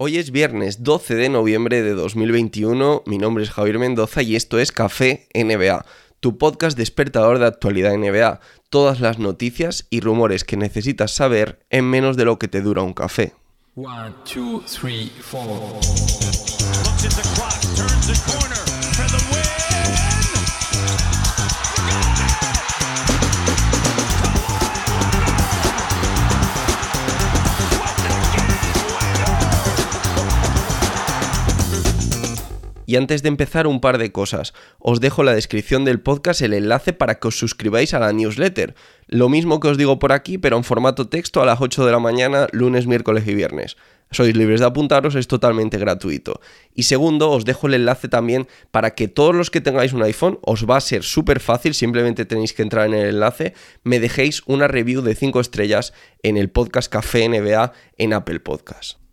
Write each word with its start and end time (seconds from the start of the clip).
Hoy 0.00 0.16
es 0.16 0.30
viernes 0.30 0.84
12 0.84 1.16
de 1.16 1.28
noviembre 1.28 1.82
de 1.82 1.92
2021, 1.92 3.02
mi 3.06 3.18
nombre 3.18 3.42
es 3.42 3.50
Javier 3.50 3.80
Mendoza 3.80 4.22
y 4.22 4.36
esto 4.36 4.60
es 4.60 4.70
Café 4.70 5.26
NBA, 5.34 5.84
tu 6.20 6.38
podcast 6.38 6.78
despertador 6.78 7.40
de 7.40 7.46
actualidad 7.46 7.96
NBA, 7.96 8.38
todas 8.70 9.00
las 9.00 9.18
noticias 9.18 9.88
y 9.90 9.98
rumores 9.98 10.44
que 10.44 10.56
necesitas 10.56 11.10
saber 11.10 11.58
en 11.68 11.90
menos 11.90 12.16
de 12.16 12.26
lo 12.26 12.38
que 12.38 12.46
te 12.46 12.60
dura 12.60 12.82
un 12.82 12.94
café. 12.94 13.34
One, 13.74 14.14
two, 14.24 14.62
three, 14.68 15.10
Y 32.88 32.96
antes 32.96 33.22
de 33.22 33.28
empezar, 33.28 33.66
un 33.66 33.82
par 33.82 33.98
de 33.98 34.12
cosas. 34.12 34.54
Os 34.78 34.98
dejo 34.98 35.20
en 35.20 35.26
la 35.26 35.34
descripción 35.34 35.84
del 35.84 36.00
podcast 36.00 36.40
el 36.40 36.54
enlace 36.54 36.94
para 36.94 37.18
que 37.18 37.28
os 37.28 37.38
suscribáis 37.38 37.92
a 37.92 37.98
la 37.98 38.14
newsletter. 38.14 38.74
Lo 39.08 39.28
mismo 39.28 39.60
que 39.60 39.68
os 39.68 39.76
digo 39.76 39.98
por 39.98 40.10
aquí, 40.10 40.38
pero 40.38 40.56
en 40.56 40.64
formato 40.64 41.06
texto 41.06 41.42
a 41.42 41.44
las 41.44 41.60
8 41.60 41.84
de 41.84 41.92
la 41.92 41.98
mañana, 41.98 42.46
lunes, 42.50 42.86
miércoles 42.86 43.28
y 43.28 43.34
viernes. 43.34 43.76
Sois 44.10 44.34
libres 44.34 44.60
de 44.60 44.66
apuntaros, 44.66 45.16
es 45.16 45.28
totalmente 45.28 45.76
gratuito. 45.76 46.40
Y 46.74 46.84
segundo, 46.84 47.30
os 47.30 47.44
dejo 47.44 47.66
el 47.66 47.74
enlace 47.74 48.08
también 48.08 48.48
para 48.70 48.94
que 48.94 49.06
todos 49.06 49.34
los 49.34 49.50
que 49.50 49.60
tengáis 49.60 49.92
un 49.92 50.02
iPhone, 50.02 50.38
os 50.40 50.64
va 50.64 50.78
a 50.78 50.80
ser 50.80 51.02
súper 51.02 51.40
fácil, 51.40 51.74
simplemente 51.74 52.24
tenéis 52.24 52.54
que 52.54 52.62
entrar 52.62 52.86
en 52.86 52.94
el 52.94 53.10
enlace, 53.10 53.52
me 53.84 54.00
dejéis 54.00 54.40
una 54.46 54.66
review 54.66 55.02
de 55.02 55.14
5 55.14 55.40
estrellas 55.40 55.92
en 56.22 56.38
el 56.38 56.48
podcast 56.48 56.90
Café 56.90 57.28
NBA 57.28 57.70
en 57.98 58.14
Apple 58.14 58.40
Podcast. 58.40 59.07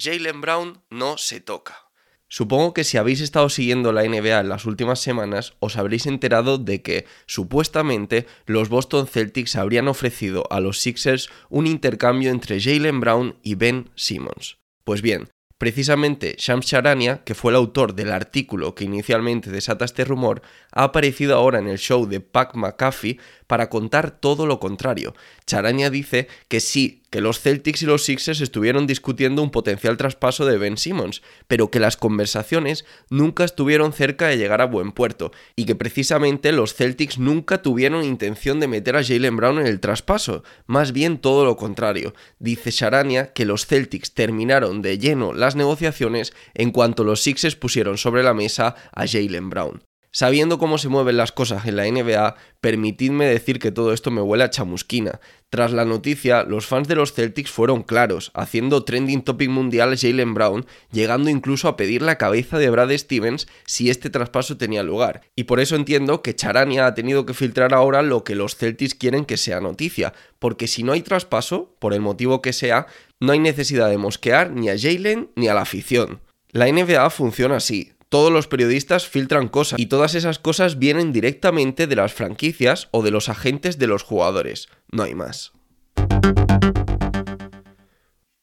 Jalen 0.00 0.40
Brown 0.40 0.80
no 0.90 1.18
se 1.18 1.40
toca. 1.40 1.88
Supongo 2.28 2.72
que 2.72 2.84
si 2.84 2.98
habéis 2.98 3.20
estado 3.20 3.48
siguiendo 3.48 3.92
la 3.92 4.04
NBA 4.04 4.40
en 4.40 4.48
las 4.48 4.64
últimas 4.64 5.00
semanas, 5.00 5.54
os 5.58 5.76
habréis 5.76 6.06
enterado 6.06 6.58
de 6.58 6.82
que, 6.82 7.06
supuestamente, 7.26 8.26
los 8.46 8.68
Boston 8.68 9.08
Celtics 9.08 9.56
habrían 9.56 9.88
ofrecido 9.88 10.44
a 10.50 10.60
los 10.60 10.78
Sixers 10.78 11.30
un 11.48 11.66
intercambio 11.66 12.30
entre 12.30 12.60
Jalen 12.60 13.00
Brown 13.00 13.38
y 13.42 13.56
Ben 13.56 13.90
Simmons. 13.96 14.58
Pues 14.84 15.02
bien, 15.02 15.30
precisamente 15.56 16.36
Shams 16.38 16.66
Charania, 16.66 17.24
que 17.24 17.34
fue 17.34 17.50
el 17.50 17.56
autor 17.56 17.94
del 17.94 18.12
artículo 18.12 18.76
que 18.76 18.84
inicialmente 18.84 19.50
desata 19.50 19.84
este 19.84 20.04
rumor, 20.04 20.42
ha 20.72 20.84
aparecido 20.84 21.34
ahora 21.34 21.58
en 21.58 21.68
el 21.68 21.78
show 21.78 22.06
de 22.06 22.20
Pac 22.20 22.54
McAfee 22.54 23.18
para 23.46 23.70
contar 23.70 24.10
todo 24.10 24.46
lo 24.46 24.60
contrario. 24.60 25.14
Charania 25.46 25.90
dice 25.90 26.28
que 26.48 26.60
sí, 26.60 27.02
que 27.10 27.22
los 27.22 27.40
Celtics 27.40 27.82
y 27.82 27.86
los 27.86 28.04
Sixers 28.04 28.42
estuvieron 28.42 28.86
discutiendo 28.86 29.42
un 29.42 29.50
potencial 29.50 29.96
traspaso 29.96 30.44
de 30.44 30.58
Ben 30.58 30.76
Simmons, 30.76 31.22
pero 31.46 31.70
que 31.70 31.80
las 31.80 31.96
conversaciones 31.96 32.84
nunca 33.08 33.44
estuvieron 33.44 33.94
cerca 33.94 34.28
de 34.28 34.36
llegar 34.36 34.60
a 34.60 34.66
buen 34.66 34.92
puerto, 34.92 35.32
y 35.56 35.64
que 35.64 35.74
precisamente 35.74 36.52
los 36.52 36.74
Celtics 36.74 37.18
nunca 37.18 37.62
tuvieron 37.62 38.04
intención 38.04 38.60
de 38.60 38.68
meter 38.68 38.96
a 38.96 39.04
Jalen 39.04 39.36
Brown 39.36 39.58
en 39.58 39.66
el 39.66 39.80
traspaso, 39.80 40.44
más 40.66 40.92
bien 40.92 41.18
todo 41.18 41.46
lo 41.46 41.56
contrario. 41.56 42.14
Dice 42.38 42.70
Charania 42.70 43.32
que 43.32 43.46
los 43.46 43.66
Celtics 43.66 44.12
terminaron 44.12 44.82
de 44.82 44.98
lleno 44.98 45.32
las 45.32 45.56
negociaciones 45.56 46.34
en 46.54 46.70
cuanto 46.70 47.04
los 47.04 47.22
Sixers 47.22 47.56
pusieron 47.56 47.96
sobre 47.96 48.22
la 48.22 48.34
mesa 48.34 48.74
a 48.92 49.06
Jalen 49.06 49.48
Brown. 49.48 49.82
Sabiendo 50.18 50.58
cómo 50.58 50.78
se 50.78 50.88
mueven 50.88 51.16
las 51.16 51.30
cosas 51.30 51.64
en 51.66 51.76
la 51.76 51.88
NBA, 51.88 52.34
permitidme 52.60 53.24
decir 53.26 53.60
que 53.60 53.70
todo 53.70 53.92
esto 53.92 54.10
me 54.10 54.20
huele 54.20 54.42
a 54.42 54.50
chamusquina. 54.50 55.20
Tras 55.48 55.70
la 55.70 55.84
noticia, 55.84 56.42
los 56.42 56.66
fans 56.66 56.88
de 56.88 56.96
los 56.96 57.12
Celtics 57.12 57.52
fueron 57.52 57.84
claros, 57.84 58.32
haciendo 58.34 58.82
trending 58.82 59.22
topic 59.22 59.48
mundial 59.48 59.96
Jalen 59.96 60.34
Brown, 60.34 60.66
llegando 60.90 61.30
incluso 61.30 61.68
a 61.68 61.76
pedir 61.76 62.02
la 62.02 62.18
cabeza 62.18 62.58
de 62.58 62.68
Brad 62.68 62.90
Stevens 62.98 63.46
si 63.64 63.90
este 63.90 64.10
traspaso 64.10 64.56
tenía 64.56 64.82
lugar. 64.82 65.20
Y 65.36 65.44
por 65.44 65.60
eso 65.60 65.76
entiendo 65.76 66.20
que 66.20 66.34
Charania 66.34 66.86
ha 66.86 66.94
tenido 66.94 67.24
que 67.24 67.32
filtrar 67.32 67.72
ahora 67.72 68.02
lo 68.02 68.24
que 68.24 68.34
los 68.34 68.56
Celtics 68.56 68.96
quieren 68.96 69.24
que 69.24 69.36
sea 69.36 69.60
noticia, 69.60 70.14
porque 70.40 70.66
si 70.66 70.82
no 70.82 70.94
hay 70.94 71.02
traspaso, 71.02 71.76
por 71.78 71.94
el 71.94 72.00
motivo 72.00 72.42
que 72.42 72.52
sea, 72.52 72.88
no 73.20 73.30
hay 73.30 73.38
necesidad 73.38 73.88
de 73.88 73.98
mosquear 73.98 74.50
ni 74.50 74.68
a 74.68 74.76
Jalen 74.76 75.30
ni 75.36 75.46
a 75.46 75.54
la 75.54 75.60
afición. 75.60 76.18
La 76.50 76.66
NBA 76.66 77.08
funciona 77.10 77.58
así, 77.58 77.92
todos 78.08 78.32
los 78.32 78.48
periodistas 78.48 79.06
filtran 79.06 79.48
cosas 79.48 79.78
y 79.78 79.86
todas 79.86 80.14
esas 80.14 80.38
cosas 80.38 80.78
vienen 80.78 81.12
directamente 81.12 81.86
de 81.86 81.96
las 81.96 82.12
franquicias 82.12 82.88
o 82.90 83.02
de 83.02 83.10
los 83.10 83.28
agentes 83.28 83.78
de 83.78 83.86
los 83.86 84.02
jugadores. 84.02 84.68
No 84.90 85.02
hay 85.02 85.14
más. 85.14 85.52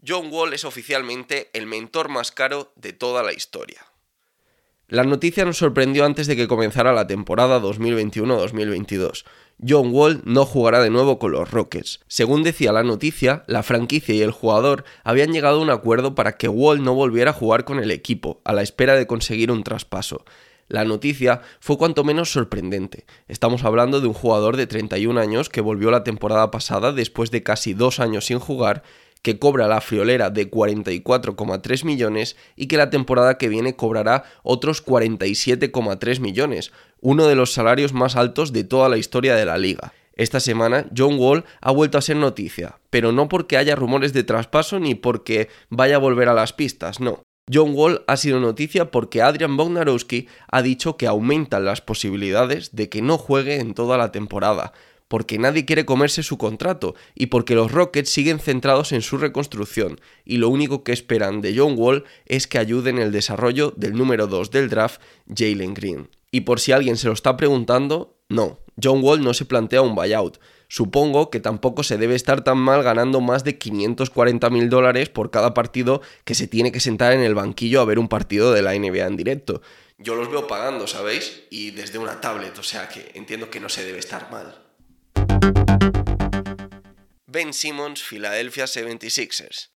John 0.08 0.28
Wall 0.31 0.53
es 0.53 0.66
oficialmente 0.66 1.50
el 1.53 1.66
mentor 1.66 2.09
más 2.09 2.31
caro 2.31 2.72
de 2.76 2.94
toda 2.94 3.24
la 3.24 3.34
historia. 3.34 3.88
La 4.88 5.03
noticia 5.03 5.46
nos 5.46 5.57
sorprendió 5.57 6.06
antes 6.06 6.28
de 6.28 6.35
que 6.35 6.47
comenzara 6.47 6.94
la 6.94 7.07
temporada 7.07 7.59
2021-2022. 7.59 9.25
John 9.68 9.90
Wall 9.91 10.22
no 10.25 10.46
jugará 10.46 10.79
de 10.79 10.91
nuevo 10.91 11.18
con 11.18 11.31
los 11.31 11.50
Rockets. 11.50 12.01
Según 12.07 12.44
decía 12.44 12.72
la 12.72 12.84
noticia, 12.84 13.44
la 13.47 13.63
franquicia 13.63 14.13
y 14.13 14.22
el 14.22 14.29
jugador 14.29 14.84
habían 15.03 15.34
llegado 15.34 15.57
a 15.57 15.63
un 15.63 15.72
acuerdo 15.72 16.13
para 16.13 16.38
que 16.38 16.50
Wall 16.50 16.84
no 16.84 16.94
volviera 16.94 17.31
a 17.31 17.34
jugar 17.34 17.66
con 17.66 17.79
el 17.79 17.90
equipo, 17.90 18.41
a 18.44 18.53
la 18.53 18.62
espera 18.62 18.96
de 18.96 19.07
conseguir 19.07 19.50
un 19.50 19.63
traspaso. 19.63 20.23
La 20.68 20.85
noticia 20.85 21.41
fue 21.59 21.79
cuanto 21.79 22.03
menos 22.03 22.31
sorprendente. 22.31 23.06
Estamos 23.28 23.63
hablando 23.63 24.02
de 24.02 24.07
un 24.07 24.13
jugador 24.13 24.56
de 24.56 24.67
31 24.67 25.19
años 25.19 25.50
que 25.50 25.62
volvió 25.62 25.90
la 25.90 26.03
temporada 26.03 26.52
pasada 26.52 26.91
después 26.91 27.31
de 27.31 27.41
casi 27.41 27.73
dos 27.73 28.00
años 28.00 28.25
sin 28.25 28.38
jugar 28.38 28.84
que 29.25 29.40
cobra 29.40 29.68
la 29.68 29.81
friolera 29.81 30.30
de 30.30 30.52
44,3 30.52 31.84
millones 31.84 32.38
y 32.56 32.68
que 32.68 32.78
la 32.78 32.91
temporada 32.91 33.40
que 33.40 33.50
viene 33.50 33.75
cobrará 33.75 34.24
otros 34.44 34.86
47,3 34.86 36.19
millones, 36.19 36.72
uno 37.02 37.25
de 37.25 37.34
los 37.34 37.52
salarios 37.52 37.91
más 37.91 38.16
altos 38.16 38.53
de 38.53 38.64
toda 38.64 38.88
la 38.88 39.00
historia 39.00 39.35
de 39.35 39.47
la 39.47 39.58
liga. 39.58 39.94
Esta 40.14 40.40
semana 40.40 40.85
John 40.96 41.18
Wall 41.18 41.44
ha 41.59 41.72
vuelto 41.72 41.97
a 41.97 42.03
ser 42.03 42.18
noticia, 42.18 42.78
pero 42.91 43.12
no 43.12 43.28
porque 43.28 43.58
haya 43.58 43.75
rumores 43.75 44.14
de 44.14 44.24
traspaso 44.24 44.80
ni 44.80 44.94
porque 44.94 45.50
vaya 45.72 45.96
a 45.96 46.00
volver 46.00 46.30
a 46.30 46.35
las 46.35 46.53
pistas, 46.53 47.00
no. 47.00 47.24
John 47.52 47.72
Wall 47.74 48.03
ha 48.06 48.18
sido 48.18 48.40
noticia 48.40 48.91
porque 48.91 49.24
Adrian 49.24 49.58
Bognarowski 49.58 50.28
ha 50.52 50.62
dicho 50.62 50.97
que 50.97 51.08
aumentan 51.08 51.66
las 51.66 51.81
posibilidades 51.81 52.75
de 52.75 52.90
que 52.90 53.02
no 53.02 53.18
juegue 53.18 53.59
en 53.59 53.74
toda 53.74 53.97
la 53.97 54.12
temporada, 54.12 54.72
porque 55.08 55.38
nadie 55.38 55.66
quiere 55.66 55.86
comerse 55.86 56.24
su 56.24 56.38
contrato 56.38 56.96
y 57.14 57.28
porque 57.28 57.56
los 57.56 57.72
Rockets 57.72 58.10
siguen 58.10 58.40
centrados 58.40 58.92
en 58.92 59.02
su 59.02 59.18
reconstrucción 59.18 60.00
y 60.24 60.38
lo 60.38 60.50
único 60.50 60.84
que 60.84 60.94
esperan 60.94 61.42
de 61.42 61.56
John 61.58 61.76
Wall 61.78 62.06
es 62.26 62.48
que 62.48 62.58
ayude 62.58 62.90
en 62.90 63.00
el 63.00 63.12
desarrollo 63.12 63.74
del 63.76 63.94
número 63.94 64.28
2 64.28 64.52
del 64.52 64.70
draft, 64.70 65.02
Jalen 65.34 65.74
Green. 65.74 66.10
Y 66.32 66.42
por 66.42 66.60
si 66.60 66.72
alguien 66.72 66.98
se 66.98 67.08
lo 67.08 67.14
está 67.14 67.38
preguntando, 67.38 68.18
no, 68.28 68.60
John 68.82 69.02
Wall 69.04 69.24
no 69.24 69.34
se 69.34 69.46
plantea 69.46 69.82
un 69.82 69.96
buyout. 69.96 70.40
Supongo 70.68 71.30
que 71.30 71.40
tampoco 71.40 71.84
se 71.84 71.98
debe 71.98 72.16
estar 72.16 72.44
tan 72.44 72.58
mal 72.58 72.84
ganando 72.84 73.22
más 73.22 73.44
de 73.44 73.58
540 73.58 74.50
mil 74.50 74.70
dólares 74.70 75.10
por 75.10 75.30
cada 75.30 75.54
partido 75.54 76.02
que 76.24 76.36
se 76.36 76.48
tiene 76.48 76.72
que 76.72 76.80
sentar 76.80 77.14
en 77.14 77.22
el 77.22 77.36
banquillo 77.36 77.82
a 77.82 77.86
ver 77.86 78.00
un 78.00 78.10
partido 78.10 78.52
de 78.52 78.64
la 78.64 78.74
NBA 78.74 79.06
en 79.06 79.16
directo. 79.16 79.62
Yo 79.98 80.16
los 80.16 80.30
veo 80.30 80.48
pagando, 80.48 80.88
¿sabéis? 80.88 81.44
Y 81.50 81.72
desde 81.72 82.00
una 82.00 82.20
tablet, 82.20 82.58
o 82.58 82.64
sea 82.64 82.90
que 82.90 83.12
entiendo 83.14 83.50
que 83.50 83.60
no 83.60 83.70
se 83.70 83.86
debe 83.86 84.00
estar 84.00 84.30
mal. 84.32 84.65
Ben 87.35 87.51
Simmons, 87.51 88.01
Philadelphia 88.01 88.63
76ers. 88.63 89.72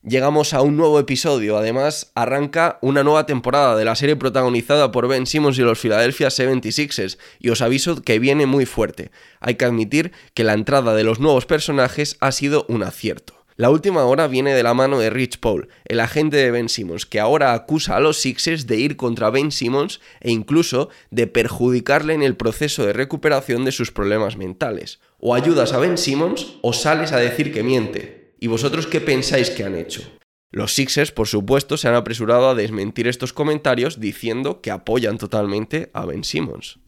Llegamos 0.00 0.54
a 0.54 0.62
un 0.62 0.76
nuevo 0.76 1.00
episodio, 1.00 1.58
además 1.58 2.12
arranca 2.14 2.78
una 2.82 3.02
nueva 3.02 3.26
temporada 3.26 3.74
de 3.74 3.84
la 3.84 3.96
serie 3.96 4.14
protagonizada 4.14 4.92
por 4.92 5.08
Ben 5.08 5.26
Simmons 5.26 5.58
y 5.58 5.62
los 5.62 5.80
Philadelphia 5.80 6.28
76ers 6.28 7.18
y 7.40 7.48
os 7.48 7.62
aviso 7.62 8.00
que 8.00 8.20
viene 8.20 8.46
muy 8.46 8.64
fuerte. 8.64 9.10
Hay 9.40 9.56
que 9.56 9.64
admitir 9.64 10.12
que 10.34 10.44
la 10.44 10.52
entrada 10.52 10.94
de 10.94 11.02
los 11.02 11.18
nuevos 11.18 11.46
personajes 11.46 12.16
ha 12.20 12.30
sido 12.30 12.64
un 12.68 12.84
acierto. 12.84 13.39
La 13.60 13.68
última 13.68 14.06
hora 14.06 14.26
viene 14.26 14.54
de 14.54 14.62
la 14.62 14.72
mano 14.72 14.98
de 14.98 15.10
Rich 15.10 15.38
Paul, 15.38 15.68
el 15.84 16.00
agente 16.00 16.38
de 16.38 16.50
Ben 16.50 16.70
Simmons, 16.70 17.04
que 17.04 17.20
ahora 17.20 17.52
acusa 17.52 17.94
a 17.94 18.00
los 18.00 18.16
Sixers 18.16 18.66
de 18.66 18.78
ir 18.78 18.96
contra 18.96 19.28
Ben 19.28 19.52
Simmons 19.52 20.00
e 20.20 20.30
incluso 20.30 20.88
de 21.10 21.26
perjudicarle 21.26 22.14
en 22.14 22.22
el 22.22 22.36
proceso 22.36 22.86
de 22.86 22.94
recuperación 22.94 23.66
de 23.66 23.72
sus 23.72 23.92
problemas 23.92 24.38
mentales. 24.38 24.98
O 25.18 25.34
ayudas 25.34 25.74
a 25.74 25.78
Ben 25.78 25.98
Simmons 25.98 26.54
o 26.62 26.72
sales 26.72 27.12
a 27.12 27.18
decir 27.18 27.52
que 27.52 27.62
miente. 27.62 28.32
¿Y 28.40 28.46
vosotros 28.46 28.86
qué 28.86 29.02
pensáis 29.02 29.50
que 29.50 29.62
han 29.62 29.76
hecho? 29.76 30.10
Los 30.50 30.72
Sixers, 30.72 31.12
por 31.12 31.28
supuesto, 31.28 31.76
se 31.76 31.86
han 31.86 31.96
apresurado 31.96 32.48
a 32.48 32.54
desmentir 32.54 33.08
estos 33.08 33.34
comentarios 33.34 34.00
diciendo 34.00 34.62
que 34.62 34.70
apoyan 34.70 35.18
totalmente 35.18 35.90
a 35.92 36.06
Ben 36.06 36.24
Simmons. 36.24 36.78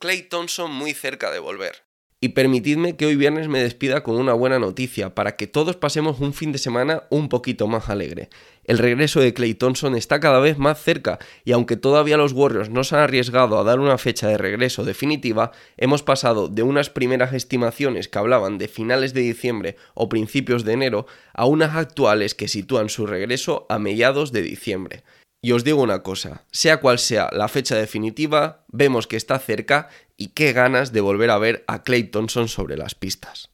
Clay 0.00 0.22
Thompson 0.22 0.72
muy 0.72 0.94
cerca 0.94 1.30
de 1.30 1.38
volver. 1.38 1.87
Y 2.20 2.30
permitidme 2.30 2.96
que 2.96 3.06
hoy 3.06 3.14
viernes 3.14 3.46
me 3.46 3.62
despida 3.62 4.02
con 4.02 4.16
una 4.16 4.32
buena 4.32 4.58
noticia, 4.58 5.14
para 5.14 5.36
que 5.36 5.46
todos 5.46 5.76
pasemos 5.76 6.18
un 6.18 6.34
fin 6.34 6.50
de 6.50 6.58
semana 6.58 7.04
un 7.10 7.28
poquito 7.28 7.68
más 7.68 7.88
alegre. 7.88 8.28
El 8.64 8.78
regreso 8.78 9.20
de 9.20 9.32
Clay 9.32 9.54
Thompson 9.54 9.94
está 9.94 10.18
cada 10.18 10.40
vez 10.40 10.58
más 10.58 10.82
cerca, 10.82 11.20
y 11.44 11.52
aunque 11.52 11.76
todavía 11.76 12.16
los 12.16 12.32
Warriors 12.32 12.70
no 12.70 12.82
se 12.82 12.96
han 12.96 13.02
arriesgado 13.02 13.56
a 13.56 13.62
dar 13.62 13.78
una 13.78 13.98
fecha 13.98 14.26
de 14.26 14.36
regreso 14.36 14.84
definitiva, 14.84 15.52
hemos 15.76 16.02
pasado 16.02 16.48
de 16.48 16.64
unas 16.64 16.90
primeras 16.90 17.32
estimaciones 17.34 18.08
que 18.08 18.18
hablaban 18.18 18.58
de 18.58 18.66
finales 18.66 19.14
de 19.14 19.20
diciembre 19.20 19.76
o 19.94 20.08
principios 20.08 20.64
de 20.64 20.72
enero 20.72 21.06
a 21.34 21.44
unas 21.44 21.76
actuales 21.76 22.34
que 22.34 22.48
sitúan 22.48 22.88
su 22.88 23.06
regreso 23.06 23.64
a 23.68 23.78
mediados 23.78 24.32
de 24.32 24.42
diciembre. 24.42 25.04
Y 25.40 25.52
os 25.52 25.62
digo 25.62 25.82
una 25.82 26.02
cosa, 26.02 26.44
sea 26.50 26.80
cual 26.80 26.98
sea 26.98 27.28
la 27.30 27.46
fecha 27.46 27.76
definitiva, 27.76 28.64
vemos 28.68 29.06
que 29.06 29.16
está 29.16 29.38
cerca 29.38 29.88
y 30.16 30.28
qué 30.28 30.52
ganas 30.52 30.92
de 30.92 31.00
volver 31.00 31.30
a 31.30 31.38
ver 31.38 31.64
a 31.68 31.84
Clay 31.84 32.04
Thompson 32.04 32.48
sobre 32.48 32.76
las 32.76 32.96
pistas. 32.96 33.50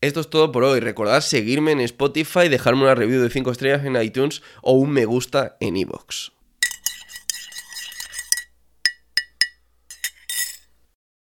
Esto 0.00 0.20
es 0.20 0.30
todo 0.30 0.52
por 0.52 0.62
hoy. 0.62 0.78
Recordad 0.78 1.22
seguirme 1.22 1.72
en 1.72 1.80
Spotify, 1.80 2.48
dejarme 2.48 2.82
una 2.82 2.94
review 2.94 3.20
de 3.20 3.30
5 3.30 3.50
estrellas 3.50 3.84
en 3.84 4.00
iTunes 4.00 4.42
o 4.62 4.74
un 4.74 4.90
me 4.90 5.06
gusta 5.06 5.56
en 5.58 5.76
iVoox. 5.76 6.30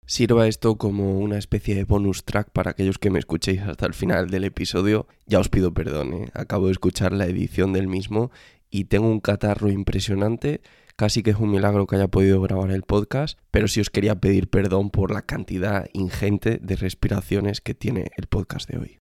Sirva 0.05 0.47
esto 0.47 0.77
como 0.77 1.19
una 1.19 1.37
especie 1.37 1.75
de 1.75 1.83
bonus 1.83 2.23
track 2.23 2.51
para 2.51 2.71
aquellos 2.71 2.97
que 2.97 3.09
me 3.09 3.19
escuchéis 3.19 3.61
hasta 3.61 3.85
el 3.85 3.93
final 3.93 4.29
del 4.29 4.45
episodio. 4.45 5.07
Ya 5.27 5.39
os 5.39 5.49
pido 5.49 5.73
perdón, 5.73 6.13
¿eh? 6.13 6.31
acabo 6.33 6.67
de 6.67 6.71
escuchar 6.71 7.11
la 7.11 7.25
edición 7.25 7.73
del 7.73 7.87
mismo 7.87 8.31
y 8.69 8.85
tengo 8.85 9.09
un 9.09 9.19
catarro 9.19 9.69
impresionante. 9.69 10.61
Casi 10.95 11.23
que 11.23 11.31
es 11.31 11.37
un 11.37 11.51
milagro 11.51 11.87
que 11.87 11.95
haya 11.95 12.09
podido 12.09 12.41
grabar 12.41 12.71
el 12.71 12.83
podcast, 12.83 13.39
pero 13.51 13.69
sí 13.69 13.79
os 13.79 13.89
quería 13.89 14.19
pedir 14.19 14.49
perdón 14.49 14.89
por 14.89 15.11
la 15.11 15.21
cantidad 15.21 15.87
ingente 15.93 16.59
de 16.61 16.75
respiraciones 16.75 17.61
que 17.61 17.73
tiene 17.73 18.11
el 18.17 18.27
podcast 18.27 18.69
de 18.69 18.77
hoy. 18.79 18.99